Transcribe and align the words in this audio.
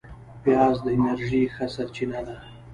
پیاز 0.43 0.75
د 0.85 0.87
انرژۍ 0.95 1.43
ښه 1.53 1.65
سرچینه 1.75 2.19
ده 2.27 2.37